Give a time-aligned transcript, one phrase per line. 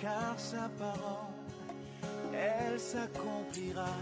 [0.00, 1.34] Car sa parole,
[2.32, 3.94] elle s'accomplira.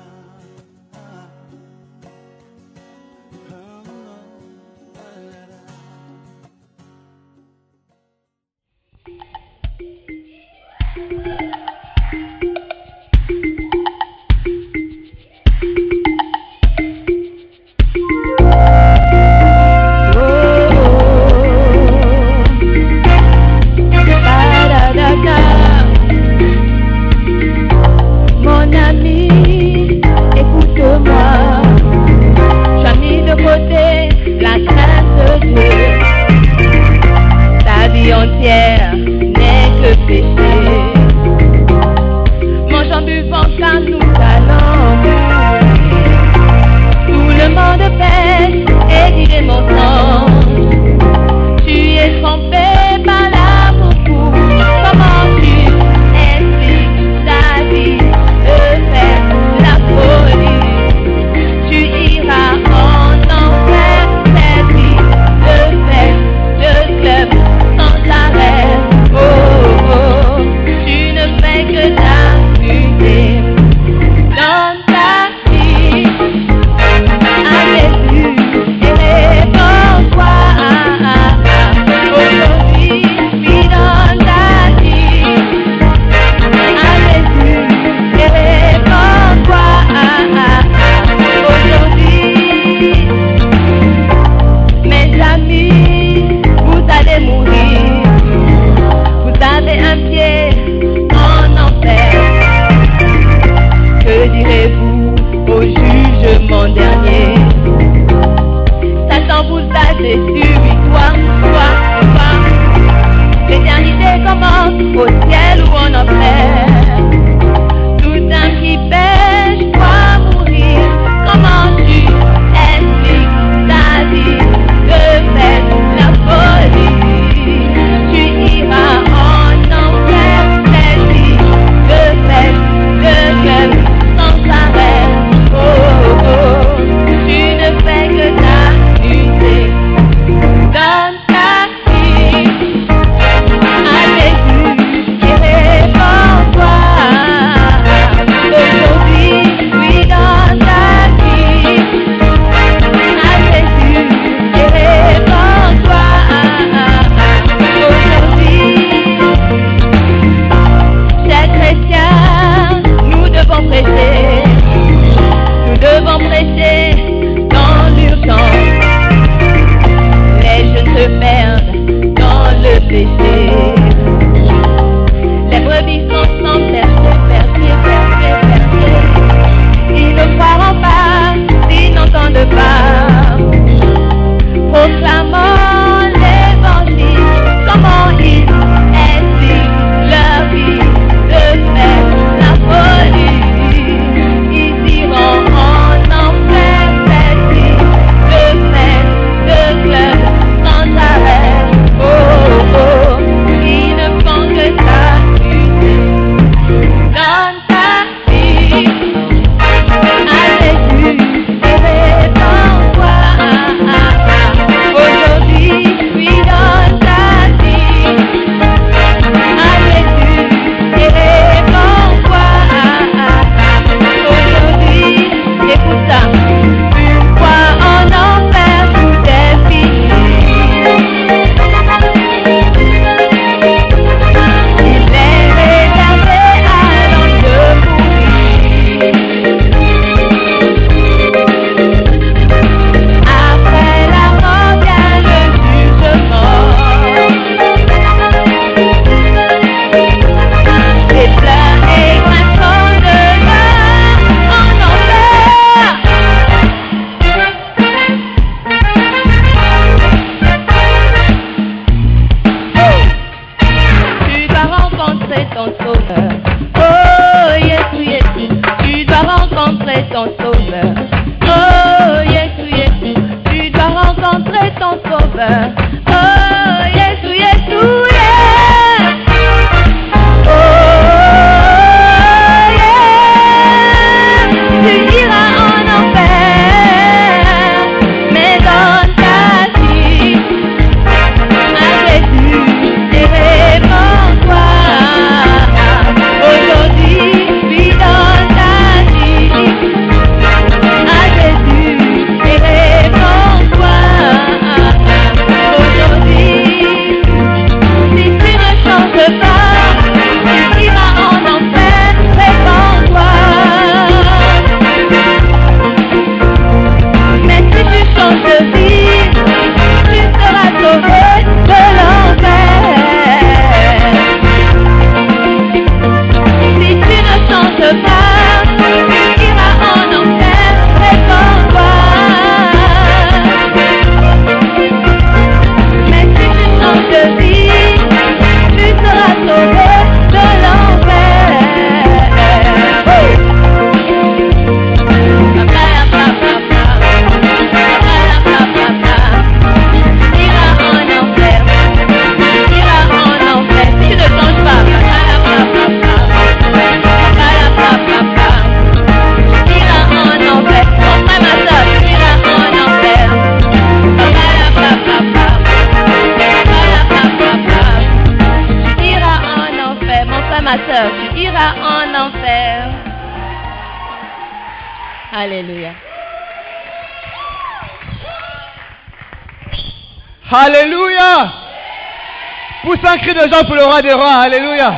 [383.35, 384.35] De joie pour le roi des rois.
[384.35, 384.93] Alléluia.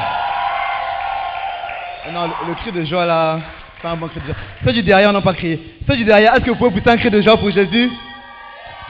[2.13, 3.39] Non, le, cri de joie là,
[3.83, 4.35] pas un bon cri de joie.
[4.65, 5.61] Ceux du derrière n'ont pas crié.
[5.87, 7.91] Ceux du derrière, est-ce que vous pouvez pousser un cri de joie pour Jésus?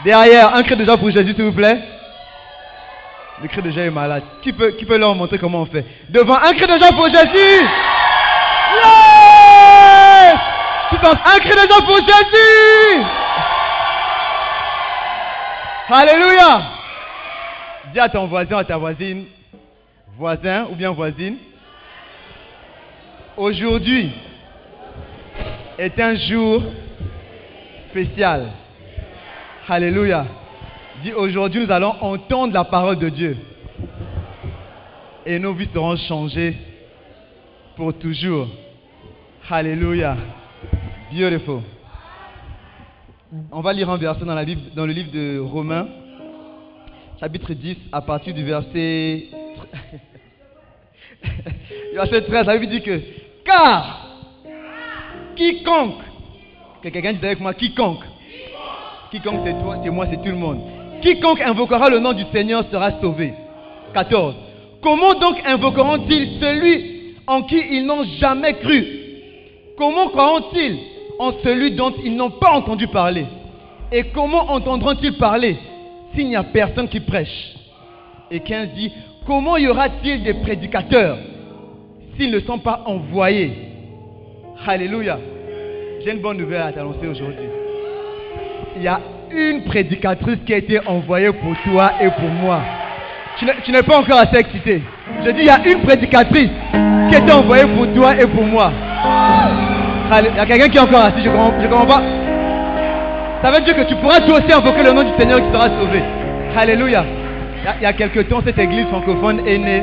[0.05, 1.79] Derrière, un cri de joie pour Jésus, s'il vous plaît.
[3.43, 4.23] Le cri de joie est malade.
[4.43, 5.85] Qui peut, qui peut leur montrer comment on fait?
[6.09, 7.67] Devant, un cri de joie pour Jésus
[11.03, 13.05] en- Un cri de joie pour Jésus
[15.93, 16.63] Alléluia
[17.93, 19.25] Dis à ton voisin, à ta voisine,
[20.17, 21.37] voisin ou bien voisine,
[23.37, 24.11] aujourd'hui
[25.79, 26.63] est un jour
[27.91, 28.49] spécial.
[29.69, 30.27] Alléluia.
[31.03, 33.37] Dis aujourd'hui nous allons entendre la parole de Dieu.
[35.27, 36.57] Et nos vies seront changées
[37.77, 38.49] pour toujours.
[39.49, 40.17] Alléluia.
[41.13, 41.63] Beautiful.
[43.53, 45.87] On va lire un verset dans, la Bible, dans le livre de Romains,
[47.21, 49.27] chapitre 10, à partir du verset,
[51.95, 52.47] verset 13.
[52.47, 52.99] La Bible dit que,
[53.45, 54.07] car
[55.37, 56.01] quiconque,
[56.83, 58.05] que quelqu'un dit avec moi, quiconque,
[59.11, 60.61] quiconque c'est toi, c'est moi, c'est tout le monde,
[61.03, 63.35] quiconque invoquera le nom du Seigneur sera sauvé.
[63.93, 64.35] 14.
[64.81, 68.87] Comment donc invoqueront-ils celui en qui ils n'ont jamais cru?
[69.77, 70.79] Comment croiront-ils
[71.19, 73.27] en celui dont ils n'ont pas entendu parler?
[73.93, 75.59] Et comment entendront-ils parler?
[76.15, 77.55] S'il n'y a personne qui prêche
[78.31, 78.93] Et 15 dit,
[79.27, 81.19] comment y aura-t-il des prédicateurs
[82.17, 83.53] s'ils ne sont pas envoyés?
[84.67, 85.19] Alléluia.
[86.05, 87.47] J'ai une bonne nouvelle à t'annoncer aujourd'hui.
[88.77, 89.01] Il y a
[89.33, 92.61] une prédicatrice qui a été envoyée pour toi et pour moi.
[93.39, 94.83] Tu n'es- pas encore assez excité.
[95.25, 96.51] Je dis, il y a une prédicatrice
[97.09, 98.73] qui a été envoyée pour toi et pour moi.
[100.13, 102.03] Il y a quelqu'un qui est encore assis, je comprends, je comprends pas.
[103.43, 105.69] Ça veut dire que tu pourras toi aussi invoquer le nom du Seigneur qui sera
[105.81, 106.03] sauvé.
[106.57, 107.05] Alléluia.
[107.79, 109.83] Il y a- quelques temps, cette église francophone est née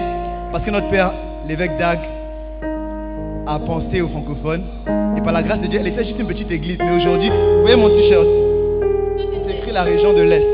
[0.52, 1.12] parce que notre père,
[1.48, 2.00] l'évêque Dag,
[3.48, 4.64] a pensé aux francophones.
[5.18, 6.78] Et par la grâce de Dieu, elle était juste une petite église.
[6.80, 8.28] Mais aujourd'hui, vous voyez mon t-shirt
[9.18, 10.46] C'est écrit la région de l'Est.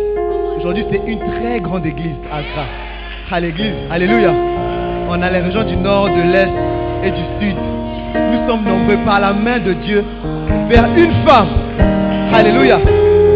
[0.57, 2.15] Aujourd'hui, c'est une très grande église.
[3.31, 3.73] À l'église.
[3.91, 4.31] Alléluia.
[5.09, 6.51] On a les régions du nord, de l'Est
[7.03, 7.55] et du Sud.
[8.15, 10.03] Nous sommes nombreux par la main de Dieu
[10.69, 11.47] vers une femme.
[12.33, 12.79] Alléluia.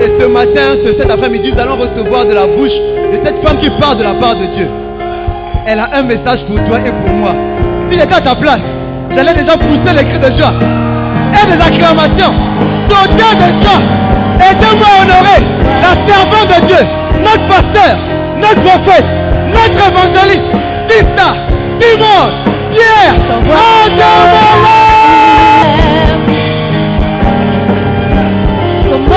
[0.02, 2.72] Et ce matin, ce, cet après-midi, nous allons recevoir de la bouche
[3.14, 4.68] de cette femme qui parle de la part de Dieu.
[5.68, 7.34] Elle a un message pour toi et pour moi.
[7.90, 8.60] Si j'étais à ta place,
[9.16, 10.54] j'allais déjà pousser les cris de joie
[11.34, 12.34] et des acclamations.
[12.90, 13.82] Sauter de joie.
[14.40, 15.42] Aidez-moi à honorer
[15.82, 16.84] la servante de Dieu,
[17.20, 17.98] notre pasteur,
[18.40, 19.06] notre prophète,
[19.48, 20.50] notre évangéliste,
[20.88, 21.30] Tista,
[21.80, 22.22] Simon,
[22.72, 23.16] Pierre.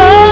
[0.00, 0.29] Comment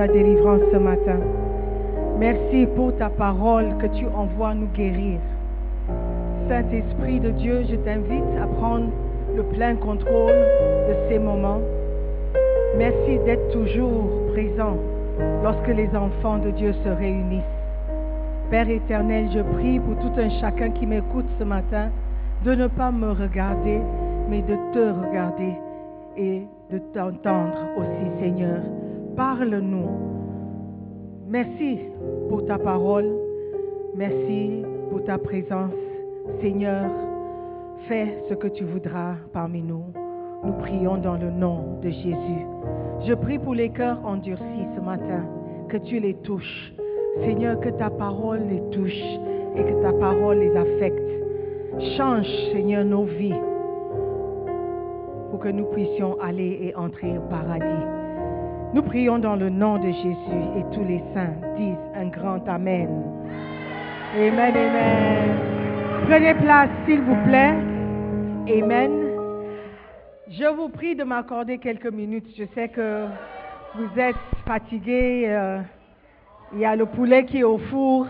[0.00, 1.18] ta délivrance ce matin.
[2.18, 5.20] Merci pour ta parole que tu envoies nous guérir.
[6.48, 8.88] Saint-Esprit de Dieu, je t'invite à prendre
[9.36, 10.40] le plein contrôle
[10.88, 11.60] de ces moments.
[12.78, 14.78] Merci d'être toujours présent
[15.42, 17.58] lorsque les enfants de Dieu se réunissent.
[18.50, 21.90] Père éternel, je prie pour tout un chacun qui m'écoute ce matin
[22.46, 23.80] de ne pas me regarder,
[24.30, 25.52] mais de te regarder
[26.16, 28.62] et de t'entendre aussi, Seigneur.
[29.20, 29.90] Parle-nous.
[31.28, 31.78] Merci
[32.30, 33.04] pour ta parole.
[33.94, 35.74] Merci pour ta présence.
[36.40, 36.90] Seigneur,
[37.86, 39.84] fais ce que tu voudras parmi nous.
[40.42, 42.46] Nous prions dans le nom de Jésus.
[43.06, 45.26] Je prie pour les cœurs endurcis ce matin,
[45.68, 46.72] que tu les touches.
[47.18, 49.04] Seigneur, que ta parole les touche
[49.54, 51.10] et que ta parole les affecte.
[51.98, 53.34] Change, Seigneur, nos vies
[55.28, 57.99] pour que nous puissions aller et entrer au paradis.
[58.72, 62.88] Nous prions dans le nom de Jésus et tous les saints disent un grand Amen.
[64.14, 65.36] Amen, Amen.
[66.06, 67.54] Prenez place, s'il vous plaît.
[68.48, 68.92] Amen.
[70.28, 72.28] Je vous prie de m'accorder quelques minutes.
[72.38, 73.06] Je sais que
[73.74, 74.14] vous êtes
[74.46, 75.24] fatigués.
[75.26, 75.60] euh,
[76.52, 78.06] il y a le poulet qui est au four.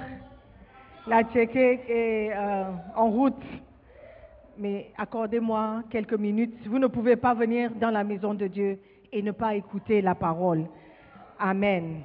[1.07, 2.65] La tchéké est euh,
[2.97, 3.43] en route.
[4.59, 6.55] Mais accordez-moi quelques minutes.
[6.67, 8.79] Vous ne pouvez pas venir dans la maison de Dieu
[9.13, 10.67] et ne pas écouter la parole.
[11.39, 12.01] Amen.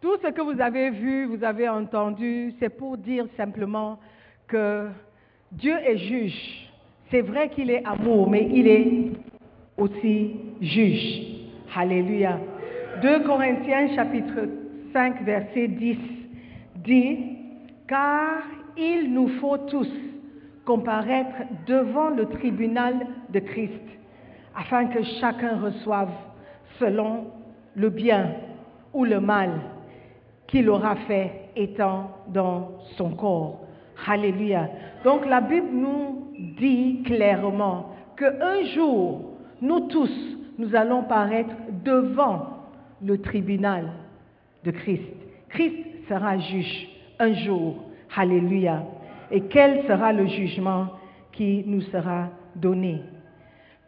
[0.00, 3.98] Tout ce que vous avez vu, vous avez entendu, c'est pour dire simplement
[4.48, 4.88] que
[5.52, 6.70] Dieu est juge.
[7.10, 9.12] C'est vrai qu'il est amour, mais il est
[9.76, 11.22] aussi juge.
[11.74, 12.38] Alléluia.
[13.00, 14.48] 2 Corinthiens chapitre
[14.92, 15.98] 5 verset 10
[16.76, 17.18] dit,
[17.88, 18.42] car
[18.76, 19.90] il nous faut tous
[20.64, 23.82] comparaître devant le tribunal de Christ,
[24.56, 26.10] afin que chacun reçoive
[26.78, 27.26] selon
[27.74, 28.34] le bien
[28.92, 29.50] ou le mal
[30.46, 33.60] qu'il aura fait étant dans son corps.
[34.06, 34.68] Alléluia.
[35.04, 40.12] Donc la Bible nous dit clairement qu'un jour, nous tous,
[40.58, 41.54] nous allons paraître
[41.84, 42.48] devant
[43.02, 43.88] le tribunal
[44.64, 45.02] de Christ.
[45.48, 45.76] Christ
[46.08, 47.84] sera juge un jour.
[48.14, 48.84] Alléluia.
[49.30, 50.88] Et quel sera le jugement
[51.32, 53.00] qui nous sera donné?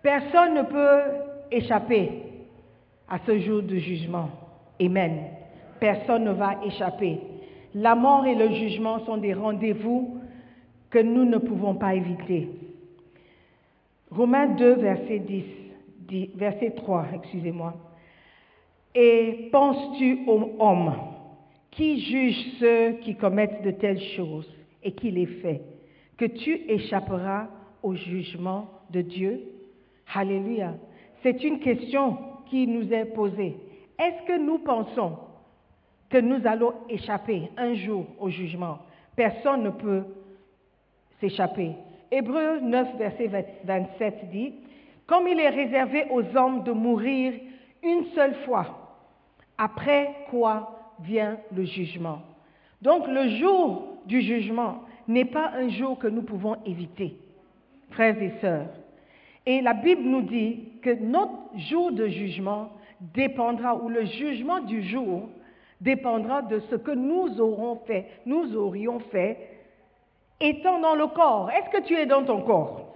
[0.04, 1.00] Personne ne peut
[1.50, 2.10] échapper
[3.08, 4.28] à ce jour de jugement.
[4.78, 5.18] Amen.
[5.80, 7.20] Personne ne va échapper.
[7.74, 10.18] La mort et le jugement sont des rendez-vous
[10.90, 12.50] que nous ne pouvons pas éviter.
[14.10, 15.44] Romains 2, verset 10,
[16.00, 17.72] dit- verset 3, excusez-moi.
[18.94, 20.92] Et penses-tu aux hommes
[21.70, 25.62] qui jugent ceux qui commettent de telles choses et qui les fait,
[26.18, 27.48] que tu échapperas
[27.82, 29.40] au jugement de Dieu?
[30.12, 30.74] Alléluia.
[31.22, 33.56] C'est une question qui nous est posée.
[33.98, 35.18] Est-ce que nous pensons
[36.08, 38.78] que nous allons échapper un jour au jugement?
[39.16, 40.04] Personne ne peut
[41.20, 41.72] s'échapper.
[42.10, 43.30] Hébreu 9, verset
[43.64, 44.54] 27 dit,
[45.06, 47.32] Comme il est réservé aux hommes de mourir
[47.82, 48.98] une seule fois,
[49.58, 52.20] après quoi vient le jugement.
[52.82, 57.16] Donc le jour du jugement n'est pas un jour que nous pouvons éviter,
[57.90, 58.68] frères et sœurs.
[59.46, 62.70] Et la Bible nous dit que notre jour de jugement
[63.00, 65.28] dépendra, ou le jugement du jour
[65.80, 69.36] dépendra de ce que nous aurons fait, nous aurions fait,
[70.40, 71.50] étant dans le corps.
[71.50, 72.94] Est-ce que tu es dans ton corps?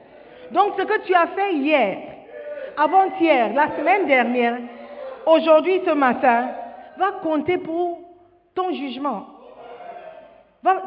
[0.53, 1.99] Donc ce que tu as fait hier,
[2.77, 4.59] avant-hier, la semaine dernière,
[5.27, 6.49] aujourd'hui, ce matin,
[6.97, 8.01] va compter pour
[8.55, 9.27] ton jugement.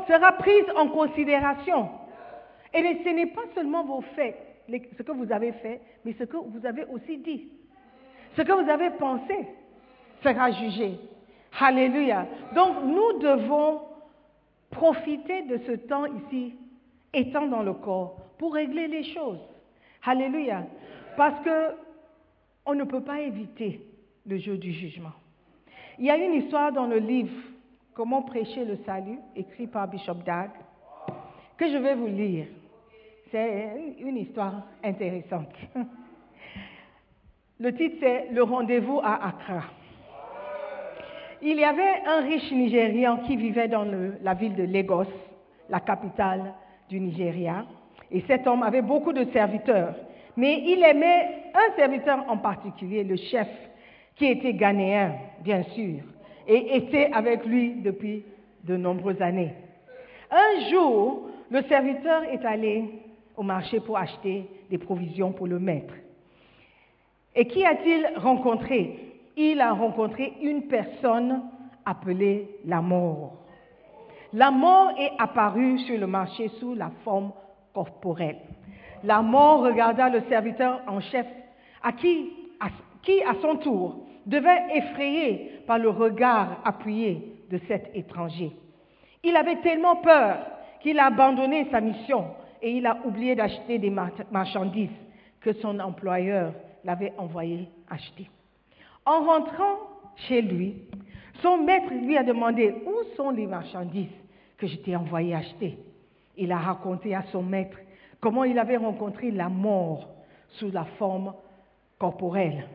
[0.07, 1.89] Sera prise en considération.
[2.73, 4.37] Et ce n'est pas seulement vos faits,
[4.97, 7.49] ce que vous avez fait, mais ce que vous avez aussi dit.
[8.35, 9.47] Ce que vous avez pensé
[10.23, 10.97] sera jugé.
[11.59, 12.27] Alléluia.
[12.55, 13.81] Donc nous devons
[14.69, 16.55] profiter de ce temps ici,
[17.13, 19.39] étant dans le corps, pour régler les choses.
[20.03, 20.65] Alléluia.
[21.17, 21.75] Parce que
[22.65, 23.81] on ne peut pas éviter
[24.25, 25.13] le jour du jugement.
[25.99, 27.33] Il y a une histoire dans le livre
[27.93, 30.49] Comment prêcher le salut, écrit par Bishop Dag,
[31.57, 32.47] que je vais vous lire.
[33.31, 35.53] C'est une histoire intéressante.
[37.59, 39.63] Le titre, c'est Le rendez-vous à Accra.
[41.41, 43.87] Il y avait un riche Nigérian qui vivait dans
[44.21, 45.05] la ville de Lagos,
[45.69, 46.53] la capitale
[46.89, 47.65] du Nigeria.
[48.11, 49.95] Et cet homme avait beaucoup de serviteurs.
[50.35, 53.47] Mais il aimait un serviteur en particulier, le chef,
[54.15, 56.01] qui était ghanéen, bien sûr,
[56.47, 58.25] et était avec lui depuis
[58.65, 59.53] de nombreuses années.
[60.29, 62.89] Un jour, le serviteur est allé
[63.41, 65.95] au marché pour acheter des provisions pour le maître.
[67.33, 68.99] Et qui a-t-il rencontré?
[69.35, 71.41] Il a rencontré une personne
[71.83, 73.33] appelée la mort.
[74.33, 77.31] La mort est apparue sur le marché sous la forme
[77.73, 78.37] corporelle.
[79.03, 81.25] La mort regarda le serviteur en chef,
[81.81, 82.29] à qui,
[82.59, 82.67] à-
[83.01, 88.51] qui à son tour devint effrayé par le regard appuyé de cet étranger.
[89.23, 90.37] Il avait tellement peur
[90.81, 92.25] qu'il a abandonné sa mission
[92.61, 94.89] et il a oublié d'acheter des mar- marchandises
[95.39, 96.53] que son employeur
[96.83, 98.29] l'avait envoyé acheter.
[99.05, 99.77] En rentrant
[100.27, 100.75] chez lui,
[101.41, 104.09] son maître lui a demandé où sont les marchandises
[104.57, 105.77] que je t'ai envoyé acheter?
[106.37, 107.77] Il a raconté à son maître
[108.19, 110.07] comment il avait rencontré la mort
[110.49, 111.33] sous la forme
[111.97, 112.67] corporelle.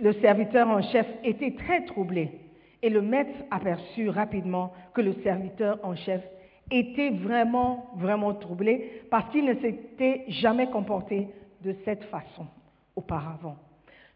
[0.00, 2.30] Le serviteur en chef était très troublé
[2.82, 6.22] et le maître aperçut rapidement que le serviteur en chef
[6.70, 11.28] était vraiment, vraiment troublé parce qu'il ne s'était jamais comporté
[11.64, 12.46] de cette façon
[12.96, 13.56] auparavant.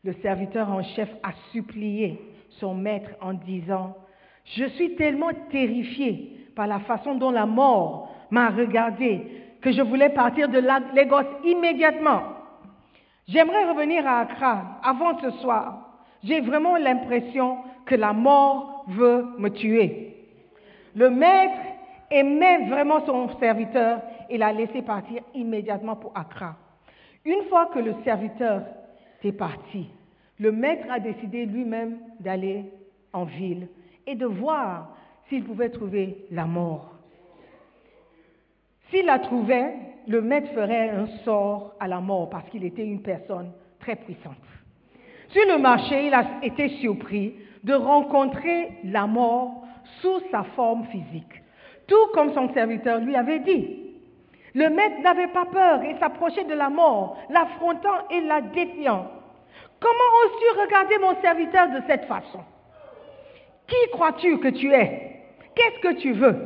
[0.05, 2.19] Le serviteur en chef a supplié
[2.61, 3.97] son maître en disant,
[4.45, 9.23] je suis tellement terrifié par la façon dont la mort m'a regardé
[9.61, 12.23] que je voulais partir de La- Lagos immédiatement.
[13.29, 15.99] J'aimerais revenir à Accra avant ce soir.
[16.23, 20.15] J'ai vraiment l'impression que la mort veut me tuer.
[20.95, 21.61] Le maître
[22.11, 26.57] aimait vraiment son serviteur et l'a laissé partir immédiatement pour Accra.
[27.25, 28.63] Une fois que le serviteur
[29.23, 29.89] est parti,
[30.39, 32.65] le maître a décidé lui-même d'aller
[33.13, 33.69] en ville
[34.07, 34.97] et de voir
[35.29, 36.93] s'il pouvait trouver la mort.
[38.91, 39.75] S'il la trouvait,
[40.07, 44.35] le maître ferait un sort à la mort parce qu'il était une personne très puissante.
[45.29, 49.67] Sur le marché, il a été surpris de rencontrer la mort
[50.01, 51.43] sous sa forme physique,
[51.87, 53.83] tout comme son serviteur lui avait dit.
[54.55, 59.11] Le maître n'avait pas peur et s'approchait de la mort, l'affrontant et la défiant.
[59.79, 62.41] Comment oses-tu regarder mon serviteur de cette façon?
[63.67, 65.25] Qui crois-tu que tu es?
[65.55, 66.37] Qu'est-ce que tu veux?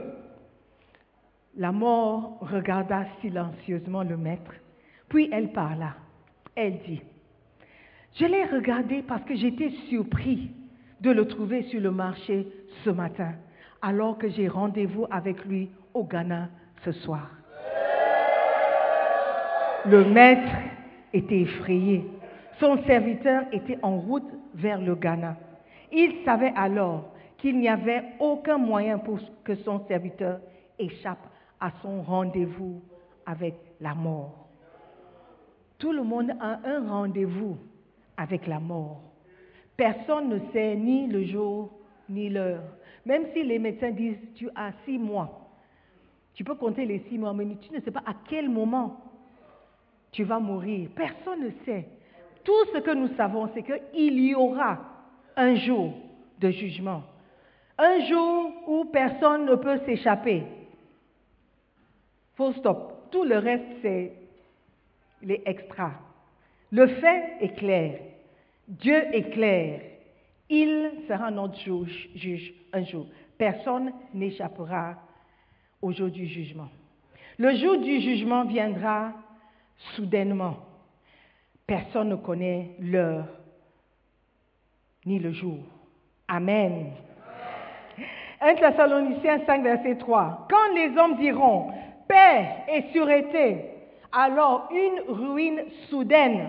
[1.56, 4.52] La mort regarda silencieusement le maître,
[5.08, 5.94] puis elle parla.
[6.54, 7.02] Elle dit,
[8.16, 10.50] je l'ai regardé parce que j'étais surpris
[11.00, 12.46] de le trouver sur le marché
[12.84, 13.32] ce matin,
[13.82, 16.48] alors que j'ai rendez-vous avec lui au Ghana
[16.84, 17.30] ce soir.
[19.86, 20.52] Le maître
[21.12, 22.06] était effrayé.
[22.58, 25.36] Son serviteur était en route vers le Ghana.
[25.92, 30.40] Il savait alors qu'il n'y avait aucun moyen pour que son serviteur
[30.78, 31.26] échappe
[31.58, 32.82] à son rendez-vous
[33.24, 34.48] avec la mort.
[35.78, 37.56] Tout le monde a un rendez-vous
[38.16, 39.00] avec la mort.
[39.76, 41.70] Personne ne sait ni le jour
[42.10, 42.62] ni l'heure.
[43.06, 45.40] Même si les médecins disent tu as six mois,
[46.34, 49.00] tu peux compter les six mois, mais tu ne sais pas à quel moment
[50.12, 50.88] tu vas mourir.
[50.94, 51.86] Personne ne sait.
[52.44, 54.78] Tout ce que nous savons, c'est qu'il y aura
[55.36, 55.92] un jour
[56.38, 57.02] de jugement.
[57.78, 60.44] Un jour où personne ne peut s'échapper.
[62.36, 63.10] Full stop.
[63.10, 64.12] Tout le reste, c'est
[65.22, 65.92] les extras.
[66.70, 68.00] Le fait est clair.
[68.68, 69.80] Dieu est clair.
[70.50, 71.56] Il sera notre
[72.16, 73.06] juge, un jour.
[73.38, 74.96] Personne n'échappera
[75.80, 76.68] au jour du jugement.
[77.38, 79.12] Le jour du jugement viendra
[79.94, 80.56] soudainement.
[81.66, 83.26] Personne ne connaît l'heure
[85.06, 85.58] ni le jour.
[86.26, 86.92] Amen.
[88.40, 90.48] 1 Thessaloniciens 5, verset 3.
[90.50, 91.70] Quand les hommes diront
[92.08, 93.64] paix et sûreté,
[94.10, 96.48] alors une ruine soudaine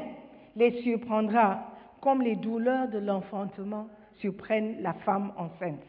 [0.56, 1.71] les surprendra,
[2.02, 3.88] comme les douleurs de l'enfantement
[4.18, 5.82] surprennent la femme enceinte,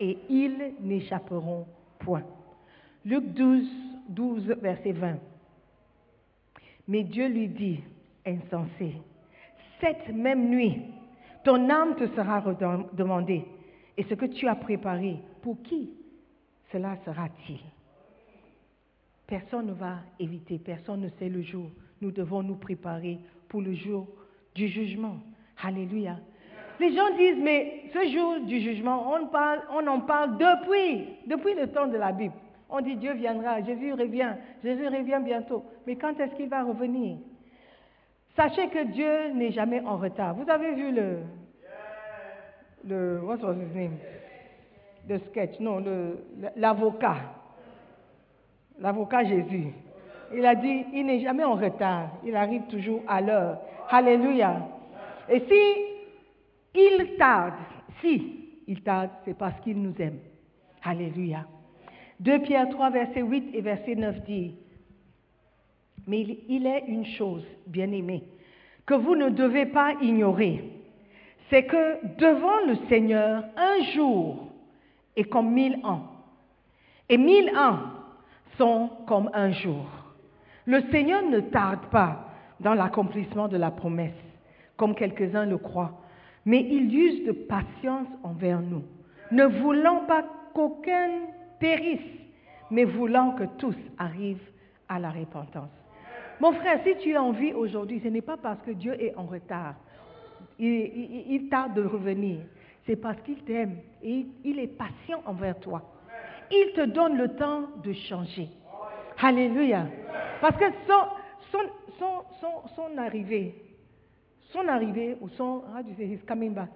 [0.00, 1.66] et ils n'échapperont
[1.98, 2.24] point.
[3.04, 3.68] Luc 12,
[4.08, 5.18] 12, verset 20.
[6.86, 7.80] Mais Dieu lui dit,
[8.24, 8.94] insensé,
[9.80, 10.80] cette même nuit,
[11.44, 12.40] ton âme te sera
[12.92, 13.44] demandée,
[13.96, 15.90] et ce que tu as préparé, pour qui
[16.70, 17.58] cela sera-t-il?
[19.26, 21.70] Personne ne va éviter, personne ne sait le jour.
[22.00, 23.18] Nous devons nous préparer
[23.48, 24.06] pour le jour
[24.54, 25.18] du jugement.
[25.62, 26.16] Alléluia.
[26.80, 31.88] Les gens disent, mais ce jour du jugement, on, en parle depuis, depuis le temps
[31.88, 32.34] de la Bible.
[32.70, 35.64] On dit Dieu viendra, Jésus revient, Jésus revient bientôt.
[35.86, 37.16] Mais quand est-ce qu'il va revenir?
[38.36, 40.34] Sachez que Dieu n'est jamais en retard.
[40.34, 41.18] Vous avez vu le,
[42.86, 43.96] le what was his name?
[45.08, 45.82] Le sketch, non,
[46.54, 47.16] l'avocat.
[48.78, 49.72] L'avocat Jésus.
[50.32, 52.10] Il a dit, il n'est jamais en retard.
[52.24, 53.58] Il arrive toujours à l'heure.
[53.88, 54.60] Alléluia.
[55.30, 57.54] Et si il tarde,
[58.00, 60.18] si il tarde, c'est parce qu'il nous aime.
[60.82, 61.46] Alléluia.
[62.20, 64.54] 2 Pierre 3, verset 8 et verset 9 dit,
[66.06, 68.24] mais il, est une chose, bien-aimé,
[68.86, 70.64] que vous ne devez pas ignorer,
[71.50, 74.48] c'est que devant le Seigneur, un jour
[75.16, 76.04] est comme mille ans,
[77.08, 77.78] et mille ans
[78.56, 79.86] sont comme un jour.
[80.64, 84.12] Le Seigneur ne tarde pas dans l'accomplissement de la promesse,
[84.78, 86.00] comme quelques-uns le croient,
[86.46, 88.84] mais il use de patience envers nous,
[89.30, 91.10] ne voulant pas qu'aucun
[91.60, 92.00] périsse,
[92.70, 94.50] mais voulant que tous arrivent
[94.88, 95.68] à la repentance.
[96.40, 99.14] Mon frère, si tu es en vie aujourd'hui, ce n'est pas parce que Dieu est
[99.16, 99.74] en retard.
[100.58, 102.38] Il, il- tarde de revenir.
[102.86, 105.82] C'est parce qu'il t'aime et il, est patient envers toi.
[106.50, 108.48] Il te donne le temps de changer.
[109.20, 109.86] Alléluia.
[110.40, 110.64] Parce que
[111.98, 113.67] son arrivée,
[114.52, 115.62] son arrivée ou son,
[115.98, 116.70] he's coming back.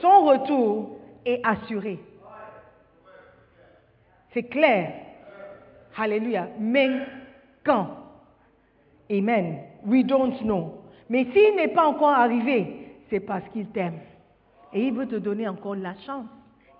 [0.00, 1.98] Son retour est assuré.
[4.32, 4.92] C'est clair.
[5.96, 6.48] Alléluia.
[6.58, 6.88] Mais
[7.64, 7.88] quand?
[9.10, 9.58] Amen.
[9.86, 10.82] We don't know.
[11.08, 14.00] Mais s'il n'est pas encore arrivé, c'est parce qu'il t'aime.
[14.72, 16.26] Et il veut te donner encore la chance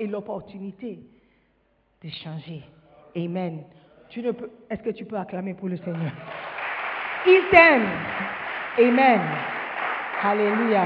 [0.01, 0.99] et l'opportunité
[2.03, 2.63] de changer.
[3.17, 3.63] Amen.
[4.09, 6.13] Tu ne peux, est-ce que tu peux acclamer pour le Seigneur?
[7.27, 7.89] Il t'aime.
[8.79, 9.21] Amen.
[10.23, 10.85] Alléluia.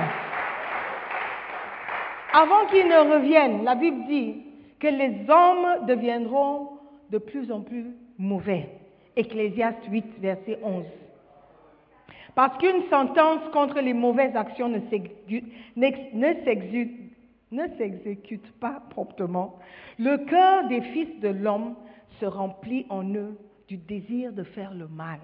[2.35, 4.43] Avant qu'il ne revienne, la Bible dit
[4.79, 6.79] que les hommes deviendront
[7.11, 7.87] de plus en plus
[8.19, 8.69] mauvais.
[9.17, 10.85] Ecclésiaste 8, verset 11.
[12.35, 15.51] Parce qu'une sentence contre les mauvaises actions ne s'exécute-
[18.61, 19.59] pas promptement,
[19.99, 21.75] le cœur des fils de l'homme
[22.21, 25.21] se remplit en eux du désir de faire le mal.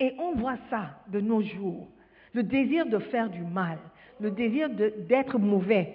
[0.00, 1.88] Et on voit ça de nos jours,
[2.32, 3.78] le désir de faire du mal,
[4.20, 5.94] le désir d'être mauvais.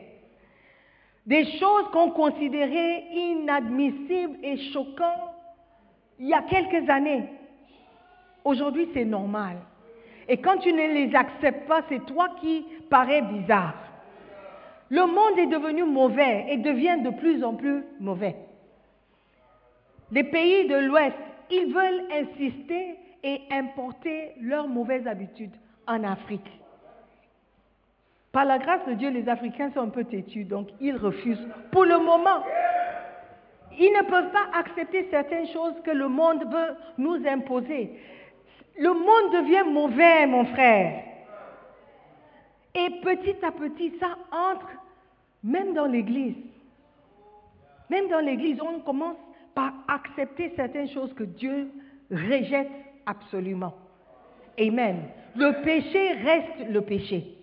[1.26, 5.32] Des choses qu'on considérait inadmissibles et choquantes
[6.22, 7.24] il y a quelques années.
[8.46, 9.58] Aujourd'hui, c'est normal.
[10.28, 13.74] Et quand tu ne les acceptes pas, c'est toi qui parais bizarre.
[14.90, 18.36] Le monde est devenu mauvais et devient de plus en plus mauvais.
[20.12, 21.16] Les pays de l'Ouest,
[21.50, 25.56] ils veulent insister et importer leurs mauvaises habitudes
[25.88, 26.50] en Afrique.
[28.32, 31.84] Par la grâce de Dieu, les Africains sont un peu têtus, donc ils refusent pour
[31.84, 32.44] le moment.
[33.78, 37.92] Ils ne peuvent pas accepter certaines choses que le monde veut nous imposer.
[38.80, 41.04] Le monde devient mauvais, mon frère.
[42.74, 44.70] Et petit à petit, ça entre
[45.44, 46.36] même dans l'Église.
[47.90, 49.18] Même dans l'Église, on commence
[49.54, 51.70] par accepter certaines choses que Dieu
[52.10, 52.70] rejette
[53.06, 53.74] absolument.
[54.60, 55.04] Amen.
[55.36, 57.38] Le péché reste le péché.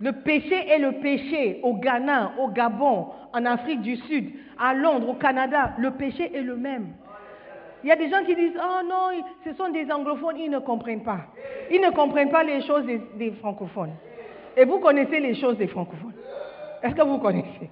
[0.00, 5.08] Le péché est le péché au Ghana, au Gabon, en Afrique du Sud, à Londres,
[5.10, 5.72] au Canada.
[5.78, 6.94] Le péché est le même.
[7.82, 10.58] Il y a des gens qui disent, oh non, ce sont des anglophones, ils ne
[10.58, 11.20] comprennent pas.
[11.70, 13.94] Ils ne comprennent pas les choses des, des francophones.
[14.56, 16.14] Et vous connaissez les choses des francophones.
[16.82, 17.70] Est-ce que vous connaissez?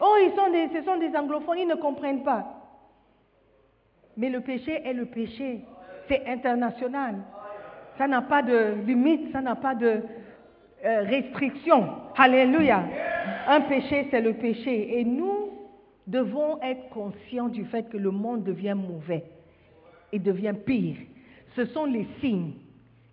[0.00, 2.57] Oh, ils sont des, ce sont des anglophones, ils ne comprennent pas.
[4.18, 5.60] Mais le péché est le péché.
[6.08, 7.14] C'est international.
[7.96, 10.02] Ça n'a pas de limite, ça n'a pas de
[10.84, 11.88] euh, restriction.
[12.16, 12.82] Alléluia.
[13.46, 14.98] Un péché, c'est le péché.
[14.98, 15.50] Et nous
[16.08, 19.22] devons être conscients du fait que le monde devient mauvais
[20.12, 20.96] et devient pire.
[21.54, 22.54] Ce sont les signes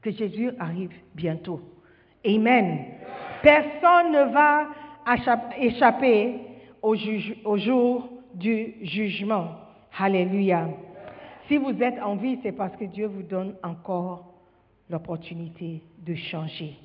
[0.01, 1.61] que Jésus arrive bientôt.
[2.25, 2.79] Amen.
[3.43, 4.69] Personne ne va
[5.59, 6.39] échapper
[6.81, 6.95] au,
[7.45, 9.49] au jour du jugement.
[9.99, 10.67] Alléluia.
[11.47, 14.33] Si vous êtes en vie, c'est parce que Dieu vous donne encore
[14.89, 16.75] l'opportunité de changer.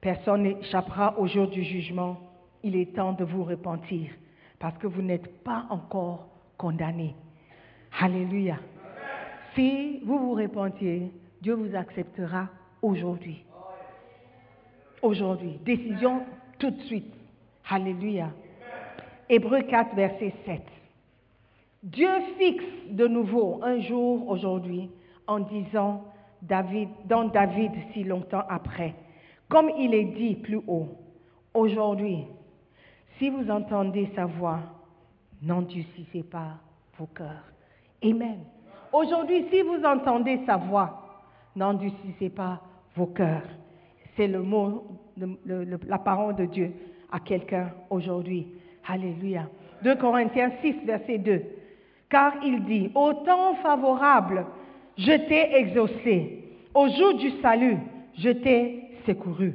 [0.00, 2.18] Personne n'échappera au jour du jugement.
[2.62, 4.10] Il est temps de vous repentir
[4.58, 7.14] parce que vous n'êtes pas encore condamné.
[7.98, 8.58] Alléluia.
[9.54, 12.48] Si vous vous repentiez, Dieu vous acceptera
[12.82, 13.42] aujourd'hui.
[15.00, 15.58] Aujourd'hui.
[15.64, 16.24] Décision
[16.58, 17.12] tout de suite.
[17.68, 18.30] Alléluia.
[19.28, 20.60] Hébreu 4, verset 7.
[21.82, 24.90] Dieu fixe de nouveau un jour aujourd'hui
[25.26, 26.04] en disant
[26.42, 28.94] David, dans David si longtemps après,
[29.48, 30.88] comme il est dit plus haut,
[31.54, 32.24] aujourd'hui,
[33.18, 34.60] si vous entendez sa voix,
[35.42, 36.58] n'endurcissez pas
[36.98, 37.44] vos cœurs.
[38.04, 38.38] Amen.
[38.92, 41.22] Aujourd'hui, si vous entendez sa voix,
[41.56, 42.60] n'endurcissez pas
[42.94, 43.48] vos cœurs.
[44.16, 46.72] C'est le mot, le- le- la parole de Dieu
[47.10, 48.48] à quelqu'un aujourd'hui.
[48.86, 49.48] Alléluia.
[49.82, 51.42] 2 Corinthiens 6, verset 2.
[52.10, 54.44] Car il dit, au temps favorable,
[54.98, 56.44] je t'ai exaucé.
[56.74, 57.78] Au jour du salut,
[58.18, 59.54] je t'ai secouru.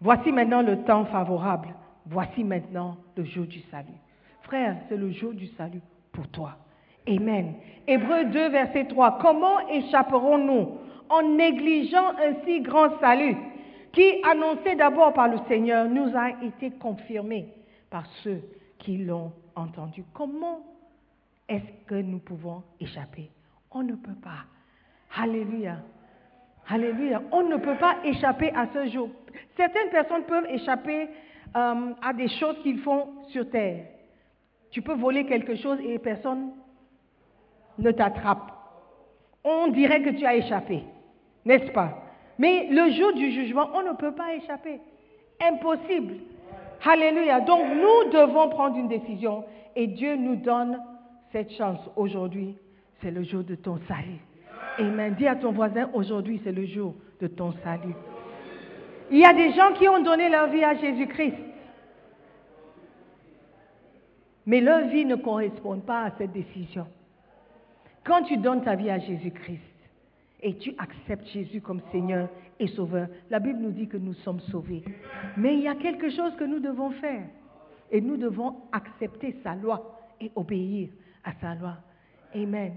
[0.00, 1.74] Voici maintenant le temps favorable.
[2.06, 3.98] Voici maintenant le jour du salut.
[4.42, 6.56] Frère, c'est le jour du salut pour toi.
[7.08, 7.54] Amen.
[7.86, 9.18] Hébreu 2, verset 3.
[9.20, 13.36] Comment échapperons-nous en négligeant un si grand salut
[13.92, 17.48] qui, annoncé d'abord par le Seigneur, nous a été confirmé
[17.90, 18.40] par ceux
[18.78, 20.04] qui l'ont entendu?
[20.14, 20.60] Comment
[21.48, 23.30] est-ce que nous pouvons échapper?
[23.70, 24.44] On ne peut pas.
[25.16, 25.76] Alléluia.
[26.68, 27.22] Alléluia.
[27.32, 29.10] On ne peut pas échapper à ce jour.
[29.56, 31.08] Certaines personnes peuvent échapper
[31.56, 33.86] euh, à des choses qu'ils font sur terre.
[34.70, 36.52] Tu peux voler quelque chose et personne
[37.78, 38.52] ne t'attrape.
[39.44, 40.84] On dirait que tu as échappé,
[41.44, 41.98] n'est-ce pas?
[42.38, 44.80] Mais le jour du jugement, on ne peut pas échapper.
[45.40, 46.14] Impossible.
[46.84, 47.40] Alléluia.
[47.40, 49.44] Donc nous devons prendre une décision
[49.76, 50.80] et Dieu nous donne
[51.32, 52.56] cette chance aujourd'hui.
[53.00, 54.20] C'est le jour de ton salut.
[54.78, 55.14] Amen.
[55.18, 57.94] Dis à ton voisin, aujourd'hui c'est le jour de ton salut.
[59.10, 61.34] Il y a des gens qui ont donné leur vie à Jésus-Christ.
[64.46, 66.86] Mais leur vie ne correspond pas à cette décision.
[68.04, 69.60] Quand tu donnes ta vie à Jésus-Christ
[70.40, 74.40] et tu acceptes Jésus comme Seigneur et Sauveur, la Bible nous dit que nous sommes
[74.40, 74.82] sauvés.
[75.36, 77.24] Mais il y a quelque chose que nous devons faire.
[77.90, 80.88] Et nous devons accepter sa loi et obéir
[81.24, 81.76] à sa loi.
[82.34, 82.74] Amen.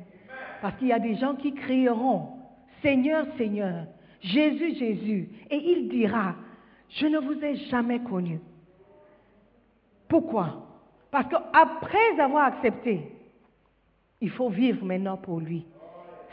[0.62, 2.29] Parce qu'il y a des gens qui crieront,
[2.81, 3.88] Seigneur, Seigneur,
[4.21, 6.36] Jésus, Jésus, et il dira,
[6.89, 8.39] je ne vous ai jamais connu.
[10.08, 10.65] Pourquoi?
[11.12, 13.12] Parce qu'après avoir accepté,
[14.21, 15.65] il faut vivre maintenant pour lui.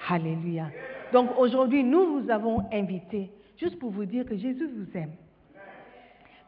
[0.08, 0.70] Alléluia.
[1.12, 5.12] Donc aujourd'hui, nous vous avons invité juste pour vous dire que Jésus vous aime.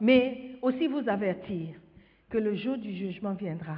[0.01, 1.69] Mais aussi vous avertir
[2.29, 3.77] que le jour du jugement viendra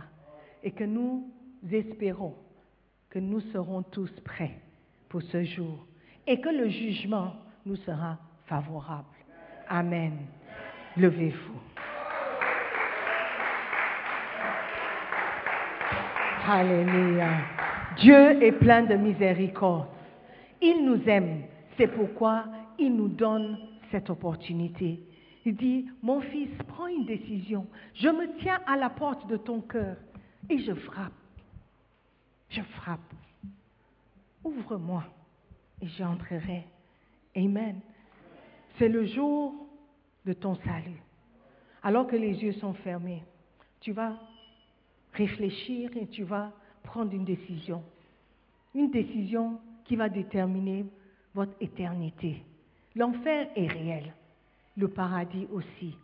[0.63, 1.31] et que nous
[1.71, 2.35] espérons
[3.11, 4.59] que nous serons tous prêts
[5.09, 5.87] pour ce jour
[6.27, 9.07] et que le jugement nous sera favorable.
[9.69, 10.13] Amen.
[10.97, 11.61] Levez-vous.
[16.49, 17.29] Alléluia.
[17.99, 19.89] Dieu est plein de miséricorde.
[20.63, 21.43] Il nous aime.
[21.77, 22.45] C'est pourquoi
[22.79, 23.59] il nous donne
[23.91, 25.01] cette opportunité.
[25.45, 27.67] Il dit, mon fils, prends une décision.
[27.95, 29.97] Je me tiens à la porte de ton cœur
[30.49, 31.13] et je frappe.
[32.51, 33.13] Je frappe.
[34.45, 35.05] Ouvre-moi
[35.81, 36.65] et j'entrerai.
[37.37, 37.81] Amen.
[38.79, 39.55] C'est le jour
[40.25, 41.03] de ton salut.
[41.83, 43.23] Alors que les yeux sont fermés,
[43.81, 44.19] tu vas
[45.13, 47.83] réfléchir et tu vas prendre une décision.
[48.75, 50.87] Une décision qui va déterminer
[51.35, 52.43] votre éternité.
[52.95, 54.13] L'enfer est réel,
[54.77, 55.97] le paradis aussi.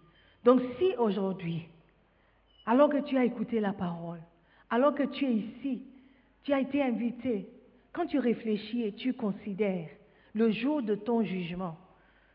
[0.44, 1.66] Donc si aujourd'hui,
[2.66, 4.20] alors que tu as écouté la parole,
[4.70, 5.82] alors que tu es ici,
[6.44, 7.48] tu as été invité,
[7.92, 9.88] quand tu réfléchis et tu considères
[10.34, 11.76] le jour de ton jugement,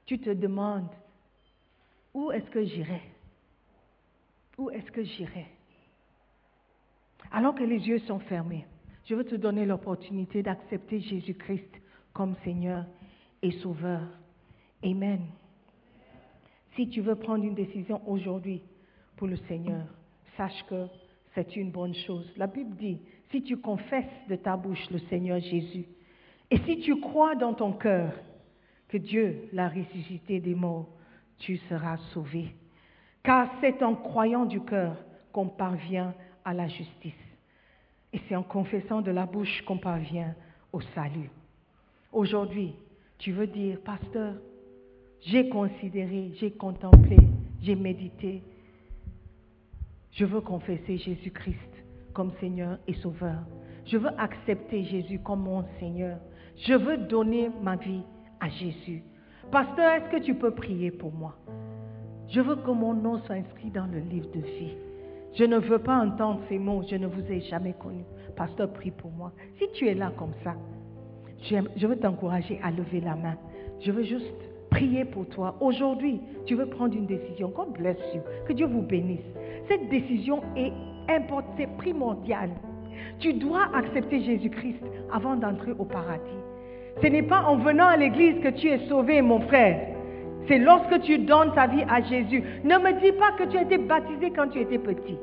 [0.05, 0.89] tu te demandes,
[2.13, 3.01] où est-ce que j'irai?
[4.57, 5.47] Où est-ce que j'irai?
[7.31, 8.65] Alors que les yeux sont fermés,
[9.05, 11.69] je veux te donner l'opportunité d'accepter Jésus-Christ
[12.13, 12.85] comme Seigneur
[13.41, 14.01] et Sauveur.
[14.83, 15.21] Amen.
[16.75, 18.61] Si tu veux prendre une décision aujourd'hui
[19.15, 19.85] pour le Seigneur,
[20.37, 20.87] sache que
[21.33, 22.31] c'est une bonne chose.
[22.37, 22.99] La Bible dit,
[23.31, 25.85] si tu confesses de ta bouche le Seigneur Jésus,
[26.49, 28.13] et si tu crois dans ton cœur
[28.87, 30.87] que Dieu l'a ressuscité des morts,
[31.39, 32.55] tu seras sauvé.
[33.23, 34.95] Car c'est en croyant du cœur
[35.33, 36.13] qu'on parvient
[36.45, 37.13] à la justice.
[38.13, 40.33] Et c'est en confessant de la bouche qu'on parvient
[40.71, 41.29] au salut.
[42.13, 42.73] Aujourd'hui,
[43.17, 44.35] tu veux dire, pasteur,
[45.21, 47.17] j'ai considéré, j'ai contemplé,
[47.61, 48.41] j'ai médité.
[50.13, 51.76] Je veux confesser Jésus-Christ
[52.17, 53.43] comme Seigneur et Sauveur.
[53.85, 56.17] Je veux accepter Jésus comme mon Seigneur.
[56.57, 58.01] Je veux donner ma vie
[58.39, 59.03] à Jésus.
[59.51, 61.35] Pasteur, est-ce que tu peux prier pour moi?
[62.27, 64.73] Je veux que mon nom soit inscrit dans le livre de vie.
[65.35, 68.03] Je ne veux pas entendre ces mots, je ne vous ai jamais connu.
[68.35, 69.31] Pasteur, prie pour moi.
[69.59, 70.55] Si tu es là comme ça,
[71.39, 73.37] je veux t'encourager à lever la main.
[73.81, 74.33] Je veux juste
[74.71, 75.55] prier pour toi.
[75.61, 77.49] Aujourd'hui, tu veux prendre une décision.
[77.49, 78.21] God bless you.
[78.47, 79.21] Que Dieu vous bénisse.
[79.67, 80.73] Cette décision est
[81.09, 82.49] importante, c'est primordial.
[83.19, 86.21] Tu dois accepter Jésus-Christ avant d'entrer au paradis.
[87.01, 89.79] Ce n'est pas en venant à l'église que tu es sauvé, mon frère.
[90.47, 92.43] C'est lorsque tu donnes ta vie à Jésus.
[92.63, 95.17] Ne me dis pas que tu as été baptisé quand tu étais petit.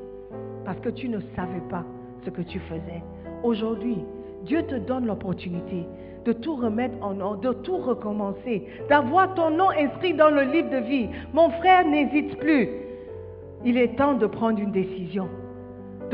[0.64, 1.84] Parce que tu ne savais pas
[2.24, 3.02] ce que tu faisais.
[3.42, 3.98] Aujourd'hui,
[4.44, 5.86] Dieu te donne l'opportunité
[6.24, 10.70] de tout remettre en ordre, de tout recommencer, d'avoir ton nom inscrit dans le livre
[10.70, 11.08] de vie.
[11.32, 12.68] Mon frère, n'hésite plus.
[13.64, 15.28] Il est temps de prendre une décision.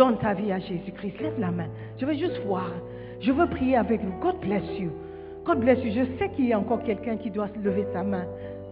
[0.01, 1.21] Donne ta vie à Jésus-Christ.
[1.21, 1.67] Lève la main.
[1.99, 2.71] Je veux juste voir.
[3.21, 4.19] Je veux prier avec vous.
[4.23, 4.89] God bless you.
[5.45, 5.93] God bless you.
[5.93, 8.25] Je sais qu'il y a encore quelqu'un qui doit lever sa main.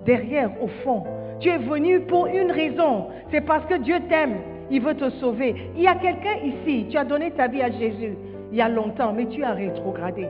[0.07, 1.05] Derrière, au fond.
[1.41, 3.09] Tu es venu pour une raison.
[3.31, 4.37] C'est parce que Dieu t'aime.
[4.71, 5.55] Il veut te sauver.
[5.77, 6.87] Il y a quelqu'un ici.
[6.89, 8.17] Tu as donné ta vie à Jésus
[8.51, 10.27] il y a longtemps, mais tu as rétrogradé.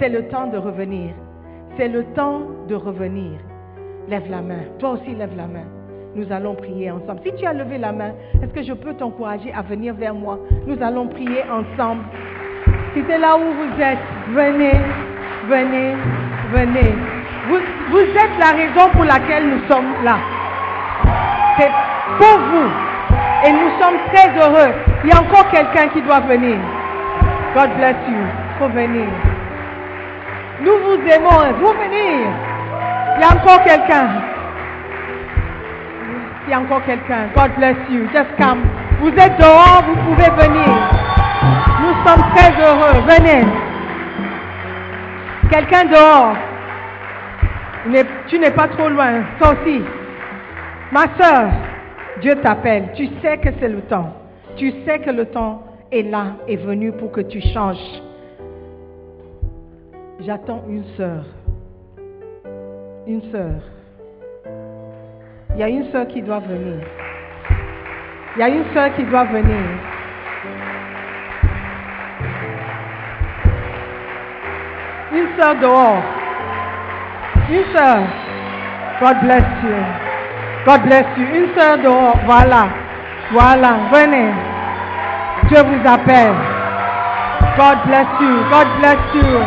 [0.00, 1.14] C'est le temps de revenir.
[1.76, 3.38] C'est le temps de revenir.
[4.08, 4.64] Lève la main.
[4.80, 5.66] Toi aussi, lève la main.
[6.14, 7.20] Nous allons prier ensemble.
[7.24, 10.38] Si tu as levé la main, est-ce que je peux t'encourager à venir vers moi?
[10.66, 12.02] Nous allons prier ensemble.
[12.94, 13.98] Si c'est là où vous êtes,
[14.28, 14.72] venez,
[15.48, 15.94] venez,
[16.52, 16.94] venez.
[17.48, 17.58] Vous,
[17.90, 20.18] vous êtes la raison pour laquelle nous sommes là.
[21.58, 21.70] C'est
[22.18, 22.70] pour vous.
[23.46, 24.72] Et nous sommes très heureux.
[25.04, 26.58] Il y a encore quelqu'un qui doit venir.
[27.54, 28.18] God bless you.
[28.58, 29.06] Faut venir.
[30.60, 31.56] Nous vous aimons.
[31.58, 32.28] Vous venir.
[33.16, 34.31] Il y a encore quelqu'un.
[36.46, 37.28] Il y a encore quelqu'un.
[37.36, 38.08] God bless you.
[38.12, 38.62] Just come.
[39.00, 40.66] Vous êtes dehors, vous pouvez venir.
[41.80, 43.00] Nous sommes très heureux.
[43.06, 43.46] Venez.
[45.50, 46.36] Quelqu'un dehors.
[48.28, 49.22] Tu n'es pas trop loin.
[49.38, 49.82] Toi aussi.
[50.90, 51.50] Ma soeur,
[52.20, 52.90] Dieu t'appelle.
[52.94, 54.12] Tu sais que c'est le temps.
[54.56, 58.02] Tu sais que le temps est là, est venu pour que tu changes.
[60.20, 61.24] J'attends une sœur.
[63.06, 63.71] Une sœur.
[65.54, 66.76] Il y a une soeur qui doit venir.
[68.36, 69.60] Il y a une soeur qui doit venir.
[75.12, 76.02] Une soeur dehors.
[77.50, 77.98] Une soeur.
[78.98, 79.76] God bless you.
[80.64, 81.26] God bless you.
[81.34, 82.16] Une soeur dehors.
[82.24, 82.68] Voilà.
[83.32, 83.72] Voilà.
[83.92, 84.32] Venez.
[85.48, 86.32] Dieu vous appelle.
[87.58, 88.36] God bless you.
[88.50, 89.38] God bless you.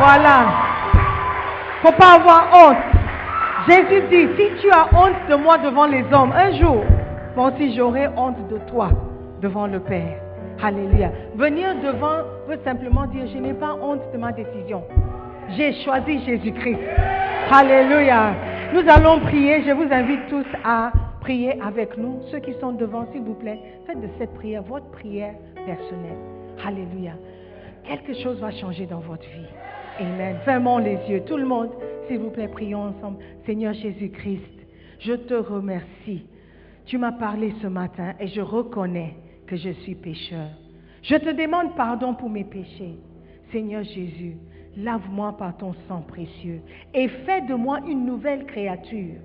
[0.00, 0.44] Voilà.
[1.82, 2.97] Faut pas avoir honte.
[3.68, 6.82] Jésus dit, si tu as honte de moi devant les hommes, un jour,
[7.36, 8.88] moi aussi j'aurai honte de toi
[9.42, 10.18] devant le Père.
[10.62, 11.12] Alléluia.
[11.36, 14.82] Venir devant veut simplement dire, je n'ai pas honte de ma décision.
[15.50, 16.80] J'ai choisi Jésus-Christ.
[17.50, 18.34] Alléluia.
[18.72, 19.62] Nous allons prier.
[19.66, 22.20] Je vous invite tous à prier avec nous.
[22.30, 25.34] Ceux qui sont devant, s'il vous plaît, faites de cette prière votre prière
[25.66, 26.18] personnelle.
[26.66, 27.12] Alléluia.
[27.84, 29.46] Quelque chose va changer dans votre vie.
[30.00, 30.36] Amen.
[30.44, 31.22] Fermons les yeux.
[31.26, 31.70] Tout le monde,
[32.06, 33.18] s'il vous plaît, prions ensemble.
[33.46, 34.66] Seigneur Jésus-Christ,
[35.00, 36.24] je te remercie.
[36.86, 39.14] Tu m'as parlé ce matin et je reconnais
[39.46, 40.48] que je suis pécheur.
[41.02, 42.94] Je te demande pardon pour mes péchés.
[43.50, 44.36] Seigneur Jésus,
[44.76, 46.60] lave-moi par ton sang précieux
[46.94, 49.16] et fais de moi une nouvelle créature.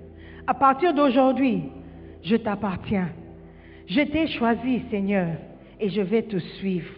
[0.46, 1.64] À partir d'aujourd'hui,
[2.22, 3.10] je t'appartiens.
[3.86, 5.36] Je t'ai choisi, Seigneur,
[5.78, 6.92] et je vais te suivre.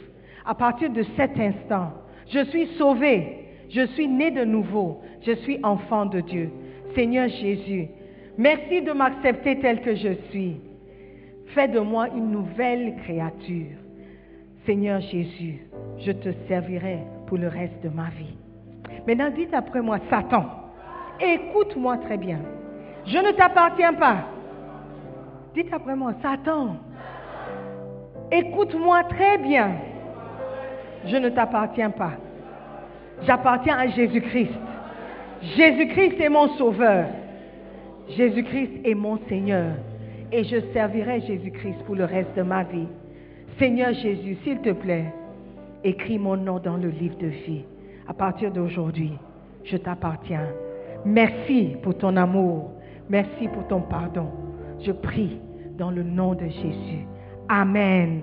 [0.46, 1.92] À partir de cet instant,
[2.28, 6.50] je suis sauvé, je suis né de nouveau, je suis enfant de Dieu.
[6.94, 7.88] Seigneur Jésus,
[8.38, 10.60] merci de m'accepter tel que je suis.
[11.48, 13.76] Fais de moi une nouvelle créature.
[14.64, 15.60] Seigneur Jésus,
[15.98, 18.36] je te servirai pour le reste de ma vie.
[19.06, 20.44] Maintenant, dites après moi, Satan,
[21.20, 22.40] écoute-moi très bien.
[23.06, 24.24] Je ne t'appartiens pas.
[25.54, 26.76] Dites après moi, Satan,
[28.30, 29.70] écoute-moi très bien.
[31.06, 32.12] Je ne t'appartiens pas.
[33.22, 34.52] J'appartiens à Jésus-Christ.
[35.56, 37.06] Jésus-Christ est mon sauveur.
[38.10, 39.74] Jésus-Christ est mon Seigneur.
[40.32, 42.88] Et je servirai Jésus-Christ pour le reste de ma vie.
[43.58, 45.12] Seigneur Jésus, s'il te plaît,
[45.84, 47.64] écris mon nom dans le livre de vie.
[48.08, 49.12] À partir d'aujourd'hui,
[49.64, 50.48] je t'appartiens.
[51.04, 52.70] Merci pour ton amour.
[53.08, 54.28] Merci pour ton pardon.
[54.84, 55.38] Je prie
[55.78, 57.06] dans le nom de Jésus.
[57.48, 58.22] Amen.